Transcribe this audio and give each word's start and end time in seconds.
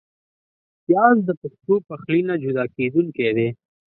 پیاز 0.85 1.17
د 1.27 1.29
پښتو 1.41 1.75
پخلي 1.87 2.21
نه 2.29 2.35
جدا 2.43 2.65
کېدونکی 2.75 3.29
دی 3.37 3.47